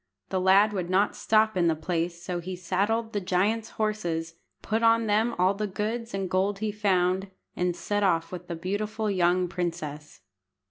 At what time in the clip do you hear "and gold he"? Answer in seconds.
6.15-6.71